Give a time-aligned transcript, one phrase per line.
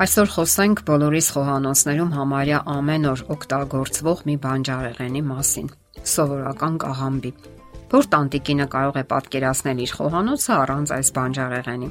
[0.00, 5.66] Այսօր խոսենք բոլորիս խոհանոցներում համարյա ամեն օր օգտագործվող մի բանջարեղենի մասին՝
[6.12, 7.32] սովորական կաղամբի։
[7.92, 11.90] Որ տանտիկինը կարող է պատկերացնել իր խոհանոցը առանց այս բանջարեղենի։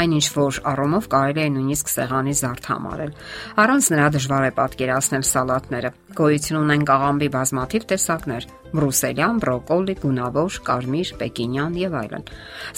[0.00, 3.12] Այնինչ որ առումով կարելի է նույնիսկ սեղանի զարդ համարել։
[3.60, 11.12] Առանց նրա դժվար է պատկերացնել սալատները։ Գոյություն ունեն կաղամբի բազմաթիվ տեսակներ՝ բրուսելյան, բրոկոլի, գունավոր, կարմիր,
[11.20, 12.26] պեկինյան եւ այլն։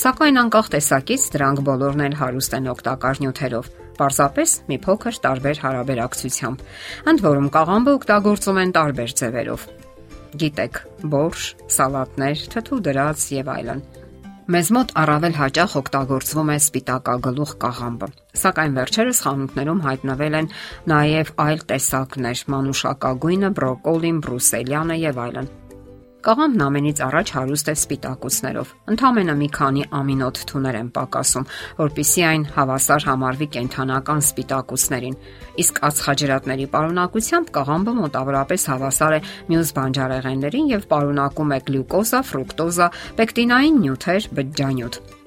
[0.02, 6.62] Սակայն անկախ տեսակից դրանք բոլորն էլ հարուստ են օգտակար նյութերով Պարզապես մի փոքր տարբեր հարաբերակցությամբ։
[7.15, 9.67] Ընդ որում կաղամբը օգտագործում են տարբեր ձևերով։
[10.45, 10.80] Գիտեք,
[11.15, 13.84] բորշ, սալատներ, թթու դրած եւ այլն։
[14.45, 18.09] Մեզ մոտ առավել հաճախ օգտագործվում է սպիտակագլուխ կաղամբը։
[18.43, 20.51] Սակայն վերջերս խանութներում հայտնվել են
[20.92, 25.48] նաև այլ տեսակներ՝ մանուշակագույնը, բրոկոլին, բրուսելյանը եւ այլն։
[26.24, 31.48] Կաղամբն ամենից առաջ հարուստ է սպիտակուցներով։ Ընդամենը մի քանի ամինոթթուներ են պակասում,
[31.80, 35.19] որpիսի այն հավասար համարվի կենթանական սպիտակուցներին։
[35.64, 39.20] Իսկ ածխաջրատների պարունակությամբ կաղամբը մոտավորապես հավասար է
[39.52, 42.89] մյուս բանջարեղեններին եւ պարունակում է գլյուկոզա, ֆրուկտոզա,
[43.20, 45.23] պեկտինային նյութեր, բջջանյութ։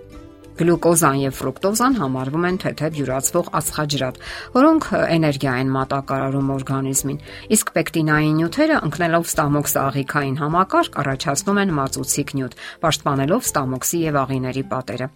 [0.57, 4.15] Գլյուկոզան եւ ֆրուկտոզան համարվում են թեթև յուրացվող ածխաջրատ,
[4.57, 7.21] որոնք էներգիա են մատակարարում օրգանիզմին,
[7.57, 14.65] իսկ պեկտինային նյութերը ընկնելով ստամոքսի աղիքային համակարգ առաջացնում են մածուցիկ նյութ, պաշտպանելով ստամոքսի եւ աղիների
[14.73, 15.09] պատերը։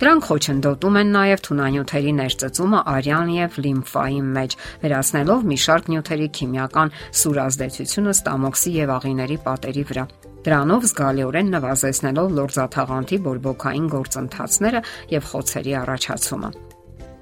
[0.00, 6.94] Դրանք խոչընդոտում են նաև թունանյութերի ներծծումը արյան եւ լիմֆայի մեջ, վերացնելով մի շարք նյութերի քիմիական
[7.20, 10.06] սուր ազդեցությունը ստամոքսի եւ աղիների պատերի վրա։
[10.40, 14.80] Դրանով զգալիորեն նվազեցնելով լորձաթաղանթի բորբոքային գործընթացները
[15.12, 16.50] եւ խոցերի առաջացումը։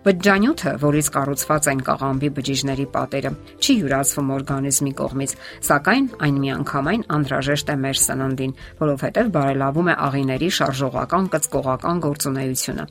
[0.08, 5.34] Բջջանյութը, որից կառուցված են կաղամբի բջիջների պատերը, չի յուրացվում օրգանիզմի կողմից,
[5.69, 12.84] սակայն այն միանգամայն անհրաժեշտ է մեր սննդին, որովհետև բարելավում է աղիների շարժողական կծկողական գործունեությունը։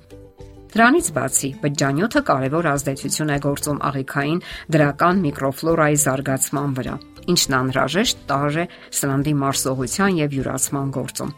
[0.77, 4.41] Դրանից բացի, բջջանյութը կարևոր ազդեցություն է գործում աղիքային
[4.75, 6.97] դրական միկրոֆլորայի զարգացման վրա
[7.33, 8.65] ինչն անհրաժեշտ տարր է
[9.01, 11.35] սննդի մարսողության եւ յուրացման գործում։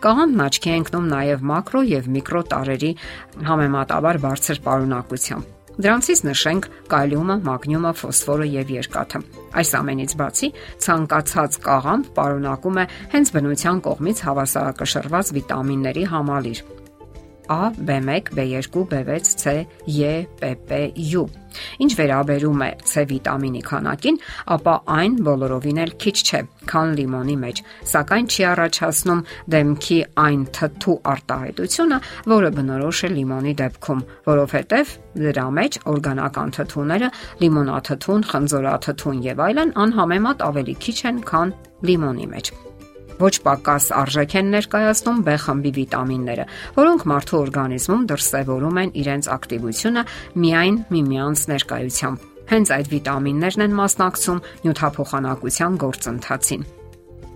[0.00, 2.92] Կաղամբն աչքի է ընկնում նաև մակրո եւ միկրո տարերի
[3.50, 9.20] համեմատաբար բարձր պարունակությամբ։ Դրանցից նշենք կալիումը, մագնիումը, ֆոսֆորը եւ երկաթը։
[9.60, 10.48] Այս ամենից բացի
[10.86, 16.62] ցանկացած կաղամբ պարունակում է հենց բնության կողմից հավասարակշռված վիտամինների համալիր,
[17.50, 21.26] A, B1, B2, B6, C, E, PP, U։
[21.82, 24.18] Ինչ վերաբերում է C վիտամինի քանակին,
[24.54, 26.40] ապա այն բոլորովին էլ քիչ չէ,
[26.70, 29.24] քան լիմոնի մեջ, սակայն չի առաջացնում
[29.54, 32.00] դեմքի այն թթու արտահայտությունը,
[32.34, 34.96] որը բնորոշ է լիմոնի դեպքում, որովհետև
[35.26, 37.12] դրա մեջ օրգանական թթուները,
[37.42, 41.56] լիմոնաթթուն, խնձորաթթուն եւ այլն անհամեմատ ավելի քիչ են, քան
[41.90, 42.56] լիմոնի մեջ
[43.20, 46.44] ոչ պակաս արժեք են ներկայացնում B խմբի վիտամինները,
[46.80, 50.04] որոնք մարդու օրգանիզմում դրսևորում են իրենց ակտիվությունը
[50.40, 56.64] միայն միմյանց ներկայությամբ։ Հենց այդ վիտամիններն են մասնակցում նյութափոխանակության գործընթացին։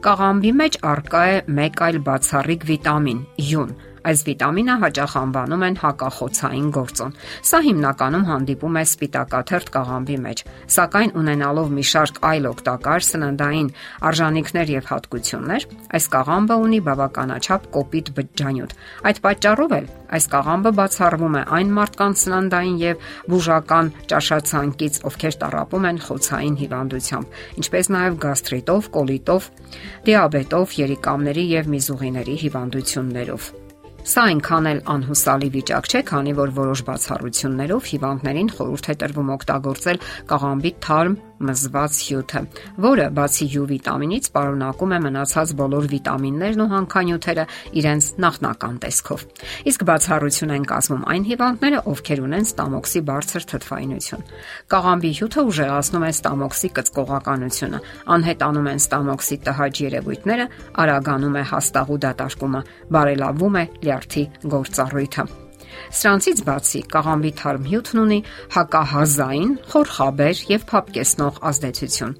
[0.05, 3.71] Կաղամբի մեջ արկա է մեկ այլ բացառիկ վիտամին՝ յուն,
[4.04, 7.15] Այս վիտամինը հաճախ անվանում են հակախոցային գործոն։
[7.48, 10.42] Սա հիմնականում հանդիպում է սպիտակաթերթ կաղամբի մեջ,
[10.75, 13.70] սակայն ունենալով մի շարք այլ օգտակար սննդային
[14.10, 15.66] արժանինքներ եւ հատկություններ,
[15.97, 18.76] այս կաղամբը ունի բավականաչափ կոպիտ բջջանյութ։
[19.09, 25.88] Այդ պատճառով էլ այս կաղամբը բացառվում է այն մարդկանց սննդային եւ բուժական ճաշացանկից, ովքեր տարապում
[25.91, 29.50] են խոցային հիվանդությամբ, ինչպես նաեւ գաստրիտով, կոլիտով,
[30.06, 33.63] դիաբետով, երիկամների եւ միզուղիների հիվանդություններով։
[34.04, 40.00] Սա այնքան էլ անհուսալի վիճակ չէ, քանի որ որոշ բացառություններով հիվանդներին խորհուրդ է տրվում օգտագործել
[40.28, 41.15] կաղամբի թարմ
[41.45, 42.41] մզված հյութը,
[42.84, 47.45] որը բացի յու վիտամինից պարունակում է մնացած բոլոր վիտամիններն ու հանքանյութերը
[47.81, 49.25] իրենց նախնական տեսքով։
[49.75, 54.27] Իսկ բացառություն են կազմում այն հիվանդները, ովքեր ունեն ստամոքսի բարձր թթվայնություն։
[54.75, 57.81] Կաղամբի հյութը ուժեղացնում է ստամոքսի կծկողականությունը,
[58.15, 60.51] անհետանում են ստամոքսի տհաճ երևույթները,
[60.84, 65.43] արագանում է հաստաղու դատարկումը, բարելավում է լյարդի գործառույթը։
[65.98, 68.18] Սրանցից բացի կաղամբի թարմ հյութն ունի
[68.54, 72.16] հակահազային, խորխաբեր եւ փապկեսնող ազդեցություն։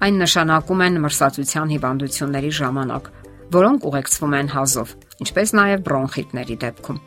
[0.00, 3.10] Այն նշանակում են մրսածության հիվանդությունների ժամանակ,
[3.56, 4.94] որոնք ուղեկցվում են հազով,
[5.24, 7.00] ինչպես նաև բրոնխիտների դեպքում։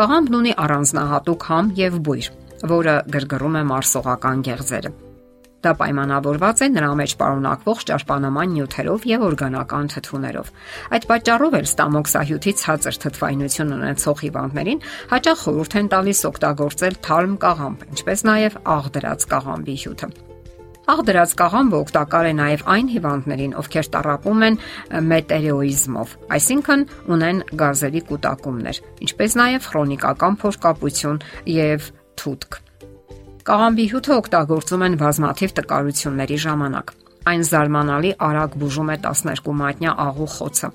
[0.00, 2.32] Կաղամբն ունի առանձնահատուկ համ եւ բույր,
[2.74, 4.92] որը գրգռում է մարսողական գեղձերը։
[5.60, 10.48] Դա պայմանավորված է նրա մեջ պարունակվող ճարպանման նյութերով եւ օրգանական թթուներով։
[10.96, 17.84] Այդ պատճառով էլ ստամոքսահյութի ցածր թթվայնություն ունեցող հիվանդներին հաճախ խորհուրդ են տալիս օգտագործել թարմ կաղամբ,
[17.92, 20.10] ինչպես նաեւ աղդրած կաղամբի հյութը։
[20.90, 24.56] Աղդրած կաղամբը օգտակար է նաև այն հիվանդներին, ովքեր տարապում են
[25.10, 31.22] մետերիոիզմով, այսինքն ունեն գազերի կուտակումներ, ինչպես նաև քրոնիկական փոշկապություն
[31.60, 31.92] եւ
[32.24, 32.60] թութք։
[33.40, 36.90] Կաղամբի հյութը օգտագործում են բազմաթիվ տկարությունների ժամանակ։
[37.30, 40.70] Այն զարմանալի արագ բուժում է 12 մատնյա աղու խոցը։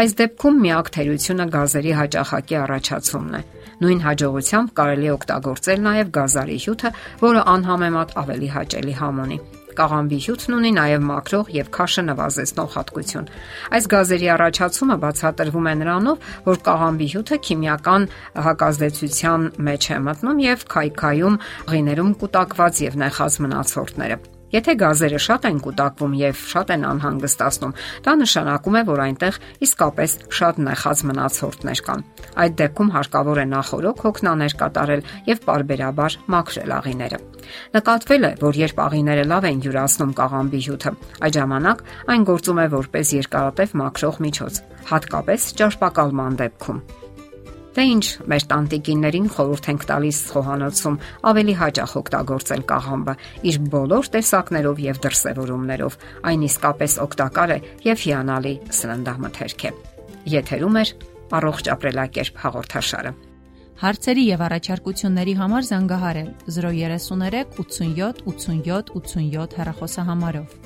[0.00, 3.42] Այս դեպքում միակ թերությունը գազերի հաճախակի առաջացումն է։
[3.80, 6.92] Նույն հաջողությամբ կարելի է օգտագործել նաև գազարի հյութը,
[7.26, 9.40] որը անհամեմատ ավելի հաճելի համ ունի։
[9.78, 13.30] Կաղամբի հյութն ունի նաև մաքրող եւ քաշը նվազեցնող հատկություն։
[13.78, 18.08] Այս գազերի առաջացումը բացատրվում է նրանով, որ կաղամբի հյութը քիմիական
[18.48, 21.40] հակազդեցության մեջ է մտնում եւ քայքայում
[21.70, 27.74] ղիներում կուտակված եւ նեխած մնացորդները։ Եթե գազերը շատ են կուտակվում եւ շատ են անհանգստացնում,
[28.06, 32.04] դա նշանակում է, որ այնտեղ իսկապես շատ նեղած մնացորդներ կան։
[32.40, 37.20] Այդ դեպքում հարկավոր է նախորոք հոգնաներ կատարել եւ parberabar մաքրել աղիները։
[37.74, 40.92] Նկատվել է, որ երբ աղիները լավ են յուրացնում կաղամբի հյութը,
[41.26, 44.60] այդ ժամանակ այն գործում է որպես երկարատև մաքրող միջոց,
[44.90, 46.82] հատկապես ճարպակալման դեպքում։
[47.70, 50.96] Դե ինչ, մեր տանտիկիներին խորհուրդ ենք տալիս խոհանոցում
[51.30, 53.14] ավելի հաճախ օգտագործել կաղամբը
[53.46, 55.98] իր բոլոր տեսակներով եւ դրսևորումներով։
[56.30, 59.72] Այն իսկապես օգտակար է եւ հիանալի սննդամթերք է։
[60.34, 60.84] Եթերում է
[61.40, 63.12] առողջ ապրելակերպ հաղորդաշարը։
[63.80, 66.26] Հարցերի եւ առաջարկությունների համար զանգահարել
[66.58, 70.59] 033 87 87 87 հեռախոսահամարով։